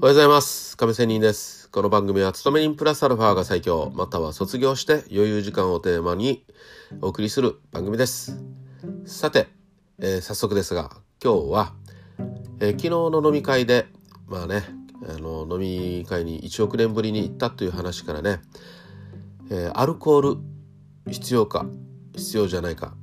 [0.00, 0.76] おはようございます。
[0.76, 1.68] 亀仙人です。
[1.70, 6.46] この番組は、勤め人プラスアルファが最強、または卒業して余裕時間をテーマに
[7.00, 8.40] お送りする番組です。
[9.06, 9.48] さて、
[9.98, 11.72] えー早速ですが、今日は、
[12.60, 13.88] えー昨日の飲み会で、
[14.28, 14.62] まあね、
[15.08, 18.38] あの飲み会に1億年ぶりに行ったという話からね、
[19.50, 20.36] えーアルコール
[21.10, 21.66] 必要か
[22.14, 22.94] 必要じゃないか、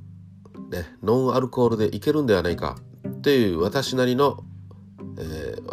[0.70, 2.78] ね、ノンアルコールでいけるんではないか
[3.20, 4.44] という私なりの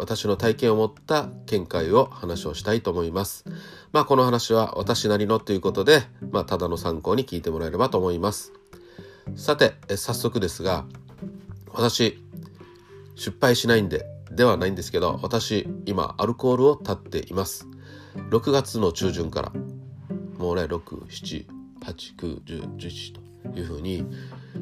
[0.04, 3.46] 私の体験を持った見解を話をしたいと思います。
[3.90, 8.52] まあこの話は私なりのということで、まあただの参考に聞いてもらえればと思います。
[9.34, 10.84] さて、早速ですが、
[11.72, 12.22] 私、
[13.16, 17.66] 失敗しないんで、ではないんですけど、私、今、アルコールを断っています。
[18.28, 19.52] 6月の中旬から、
[20.36, 21.46] もうね、6、7、
[21.80, 23.14] 8、9、10、11
[23.52, 24.04] というふうに、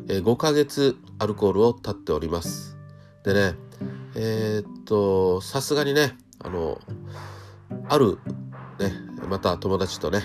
[0.06, 2.76] え5ヶ月アルコールを断っております。
[3.24, 3.54] でね、
[4.14, 6.80] えーっとさすがにねあの
[7.88, 8.18] ある
[8.78, 8.92] ね
[9.28, 10.22] また友達とね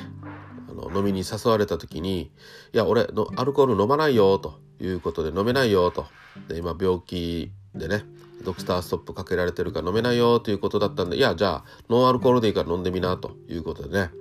[0.70, 2.32] あの飲みに誘われた時に
[2.74, 6.06] 「いや俺のアルコール飲まないよ」ということで「飲めないよ」と
[6.48, 8.04] で今病気でね
[8.44, 14.12] ドクターストップかけられてるから飲めないよということだったんでいやじゃあノンアルコールでいいから飲んでみなということでね、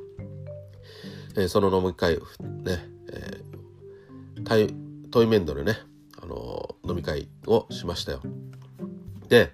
[1.37, 2.23] えーその飲み会ね、
[3.13, 4.69] えー対
[5.11, 5.79] 対面でね
[6.23, 8.21] あの飲み会をしましたよ。
[9.29, 9.53] で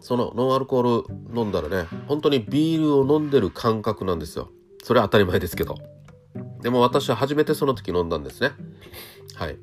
[0.00, 4.50] そのノンアルコール飲んだらね本当にビールを飲んでる感覚なんですよ。
[4.82, 5.76] それは当たり前ですけど。
[6.60, 8.52] でも私は初めてその時飲んだんですね。
[9.34, 9.58] はい。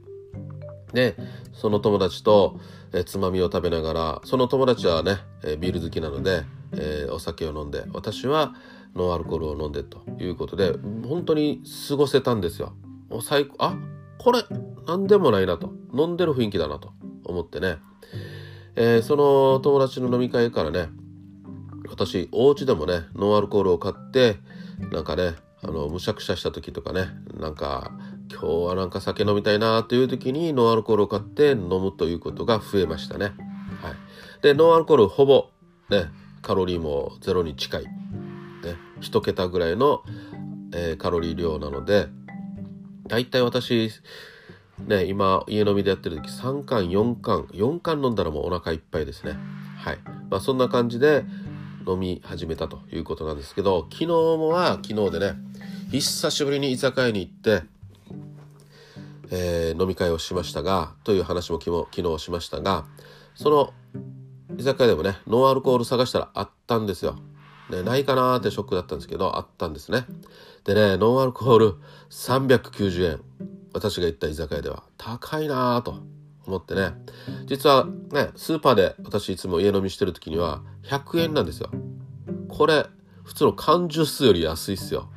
[0.93, 1.15] で
[1.53, 2.59] その友達と、
[2.93, 8.53] えつまみを食べながらその友達はね、えビール好きなので、えーお酒を飲んで私は
[8.95, 10.73] ノンアルコールを飲んでということで
[11.07, 12.73] 本当に過ごせたんですよ。
[13.09, 13.77] もう最高あ
[14.17, 14.43] これ
[14.87, 15.71] 何でもないなと。
[15.93, 17.77] 飲んでる雰囲気だなと思ってね。
[18.75, 20.89] えーその友達の飲み会からね
[21.89, 24.37] 私お家でもねノンアルコールを買って
[24.91, 27.07] なんかねあのむしゃくしゃした時とかね
[27.39, 27.91] なんか
[28.31, 33.25] 今日はなんか酒飲みたいなという時にノンアルコールを買って飲むということが増えましたね。
[33.25, 33.33] はい、
[34.41, 35.49] でノンアルコールほぼ
[35.89, 36.05] ね
[36.41, 37.89] カロリーもゼロに近い、ね、
[39.01, 40.03] 1桁ぐらいの、
[40.73, 42.07] えーカロリー量なので
[43.07, 43.91] だいたい私
[44.87, 49.37] ね、今家飲みでやってる時3缶4缶4缶飲んだらもうお腹いっぱいですね。
[49.77, 49.99] はい。
[50.29, 51.23] まあそんな感じで
[51.87, 55.33] 飲み始めたということなんですけど昨日もは昨日でね
[55.91, 57.63] 久しぶりに居酒屋に行って、
[59.29, 62.85] えー飲み会をしましたがという話も昨日しましたが
[63.35, 63.73] その
[64.57, 67.17] 居酒屋でもねノンアルコール探したらあったんですよ。
[67.69, 70.05] ね、ないかなーってショックだったんですけどあったんですね。
[70.65, 71.75] でねノンアルコール
[72.09, 73.21] 390円。
[73.73, 76.01] 私が行った居酒屋では高いなーと
[76.45, 76.93] 思ってね。
[77.45, 81.69] 実はねスーパーで私いつも家飲みしてる時には100円なんですよ。
[82.49, 82.85] これ
[83.23, 85.09] 普通の缶ジュースより安いっすよ。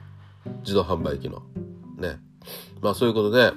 [0.62, 1.42] 自動販売機の。
[1.98, 2.18] ね。
[2.80, 3.52] まあそういうことで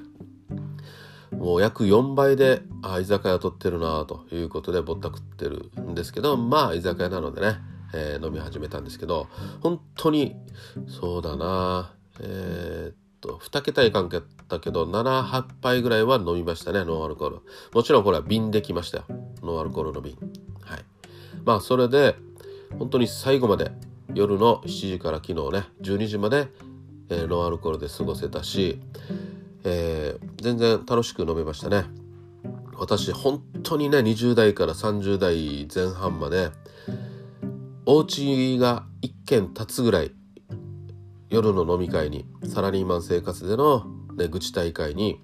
[1.31, 7.57] もう約4倍であ居酒屋取ってるなということでぼったくってるんですけどまあ居酒屋なのでね、
[7.93, 9.27] えー飲み始めたんですけど
[9.61, 10.35] 本当に
[10.87, 12.95] そうだなえーっ
[13.27, 13.37] と。
[13.37, 17.39] 2桁いかんかったけど78杯ぐらいは飲みましたねノンアルコール。
[17.73, 19.03] もちろんこれは瓶できましたよ。
[19.43, 20.15] ノンアルコールの瓶。
[20.61, 20.85] はい。
[21.43, 22.15] まあそれで
[22.79, 23.71] 本当に最後まで
[24.13, 26.47] 夜の7時から昨日ね12時まで、
[27.09, 28.79] えーノンアルコールで過ごせたし、
[29.63, 31.85] えー全然楽しく飲めましたね。
[32.79, 36.51] 私本当にね20代から30代前半まで
[37.85, 40.11] お家が1軒建つぐらい
[41.29, 45.21] 夜の飲み会にサラリーマン生活での、ね、愚痴大会に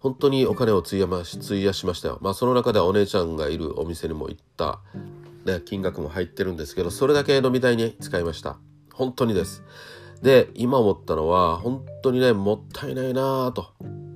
[0.00, 2.18] 本当にお金を費やまし費やしましたよ。
[2.22, 4.80] まあその中ではお姉ちゃんがいるお店にも行った、
[5.44, 8.58] ね、金額も入ってるんですけどそれだけ飲み代に使いました。
[8.92, 9.62] 本当にです。
[10.22, 13.72] で今思ったのは本当にねもったいないなぁと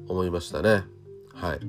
[0.08, 0.84] 思いましたね。
[1.34, 1.60] はい。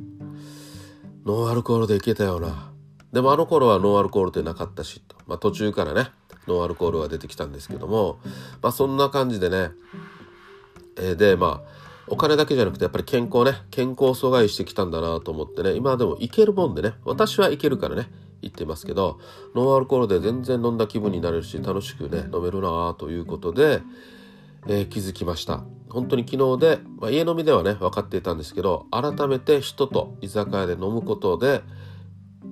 [1.25, 2.71] ノンアルコールでいけたような。
[3.11, 6.09] でもあの頃はノンアルコールってなかったしと、まあ、途中からね
[6.47, 8.19] ノンアルコールが出てきたんですけども
[8.61, 9.71] まあそんな感じでね、
[10.97, 18.07] えーでまあお金だけじゃなくてやっぱり健康ね健康を阻害してきたんだなと思ってね今でもいけるもんでね私はいけるからね
[18.41, 19.19] 言ってますけど
[19.55, 23.81] ノンアルコールで全然飲んだ気分になれるし楽しくね飲めるなということで、
[24.67, 25.63] えー気づきました。
[25.89, 31.61] 本当に昨日で、まあ、家飲みではね分かっていたんですけど改めて人と居酒屋で飲むことで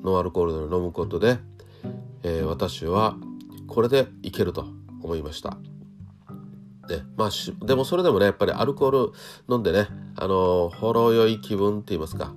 [0.02, 1.40] ノンアルコールで飲むことで、
[2.24, 3.18] えー私は
[3.74, 4.68] これでいけると
[5.02, 5.58] 思いました。
[6.88, 9.14] でまあでもそれでもねやっぱりアルコール
[9.50, 12.36] 飲んでねあのほろ酔い気分って言いますか。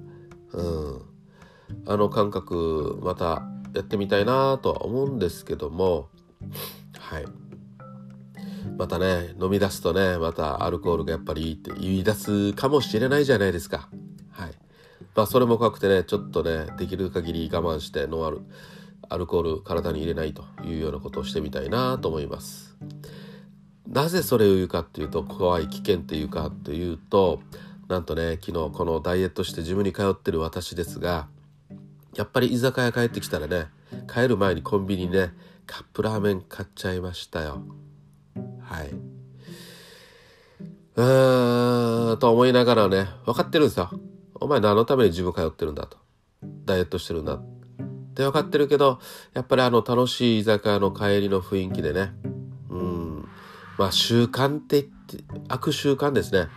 [0.52, 1.02] うん。
[1.84, 3.42] あの感覚また
[3.74, 6.08] やってみたいなとは思うんですけども。
[6.98, 7.26] はい。
[8.78, 13.90] またね飲み出すとねまたアルコールがやっぱりいいって言い出すかもしれないじゃないですか。
[14.30, 14.52] はい。
[15.14, 18.40] まあそれも怖くてねちょっとねできる限り我慢してノンアル
[19.08, 22.76] アルコール体に入れないというようなことをしてみたいなと思います。
[23.88, 27.40] なぜそれを言うかっていうと怖い危険っていうかというと
[27.88, 31.28] なんとね昨日このダイエットしてジムに通ってる私ですが
[32.16, 33.66] やっぱり居酒屋帰ってきたらね
[34.12, 35.32] 帰る前にコンビニね
[35.66, 37.62] カップラーメン買っちゃいましたよ。
[38.60, 38.90] はい。
[40.96, 43.90] うーんと思いながらね分かってるんですよ。
[44.34, 45.98] お前何のためにジム通ってるんだと。
[46.64, 47.55] ダイエットしてるんだっ
[48.16, 48.98] て分かってるけど
[49.34, 52.12] やっぱりあの楽しい居酒屋の帰りの雰囲気でね。
[52.70, 53.28] うん。
[53.78, 56.48] まあ習慣って言って悪習慣ですね。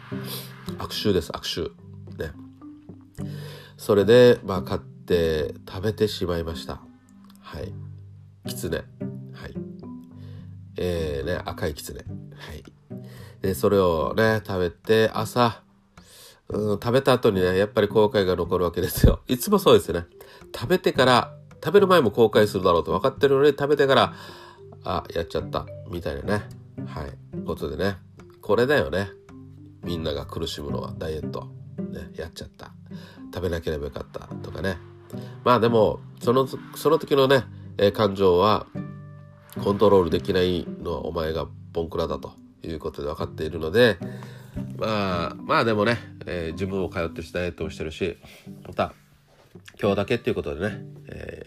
[0.79, 1.71] 悪臭です悪臭
[2.17, 2.31] ね。
[3.77, 6.81] それでまあ買って食べてしまいました。
[7.41, 7.73] はい。
[8.47, 8.83] きつね
[9.33, 9.53] はい。
[10.77, 12.63] えー、ね赤いきつねはい。
[13.41, 15.61] でそれをね食べて朝
[16.47, 19.19] うん食べた後にねやっぱり後悔が残るわけですよ。
[19.27, 20.07] いつもそうですよね。
[20.55, 24.13] 食べてから食べる前も後悔するだろうと分かってるのに食べてから
[24.83, 25.65] あやっちゃった。
[25.89, 26.43] みたいなね。
[26.85, 27.45] はい。
[27.45, 27.97] ことでね。
[28.41, 29.09] これだよね。
[29.83, 31.47] みんなが苦しむのはダイエット、
[31.77, 32.71] ね、やっちゃった。
[33.33, 34.27] 食べなければよかった。
[34.41, 34.77] とかね。
[35.43, 37.43] まあでもそのその時のね、
[37.77, 38.67] え、感情は
[39.63, 42.33] コントロールできないのはお前がボンクラだと。
[42.63, 43.97] いうことで分かっているので
[44.77, 48.17] まあまあでもね、えー、自分を通ってしダイエットをしてるし
[48.67, 48.93] また
[49.79, 51.45] 今日だけっていうことでね、え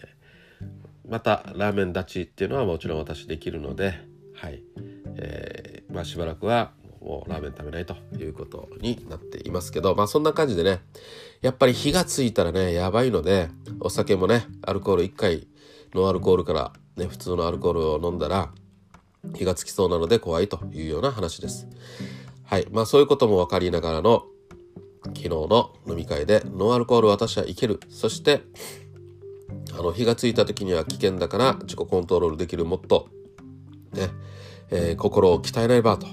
[1.07, 3.99] ー、またラーメン立ちっていうのはもちろん私できるので
[4.35, 4.61] はい、
[5.15, 6.71] えー、まあしばらくは
[7.01, 10.79] もうラーメン食べないということになっていますけどまあそんな感じでね
[11.41, 15.47] やっぱり火がついたらねやばいのでお酒もねアルコール1回
[15.93, 18.51] ノンアルコールからね普通のアルコールを飲んだら
[19.35, 21.67] 火がつきそうなので怖いというような話です。
[22.45, 24.25] はいまあそういうことも分かりながらの
[25.23, 28.41] 昨日の飲み会でノンアルコール私はいけるそして
[29.71, 33.07] あの火がついた時には危険だから自己コントロールできるもっと
[33.93, 34.09] ね、
[34.69, 36.07] えー、心を鍛えないばと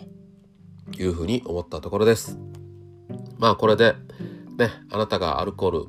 [0.97, 2.39] いうふうに思ったところです。
[3.39, 3.95] まあこれで
[4.57, 5.87] ね、あなたがアルコール、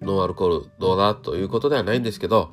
[0.00, 2.50] ノンアルコールどうだということではないんですけど、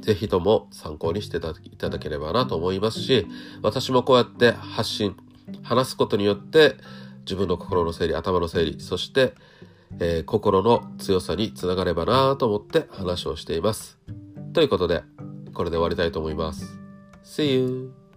[0.00, 3.26] ぜひとも参考にしていただければなと思いますし、
[3.62, 5.16] 私もこうやって発信、
[5.62, 6.76] 話すことによって
[7.28, 9.34] 自分の心の整理、頭の整理、そして、
[10.00, 13.98] えー、心の強さにつながればなと思って話をしています。
[14.54, 15.02] ということで、
[15.52, 16.78] これで終わりたいと思います。
[17.22, 18.07] See you!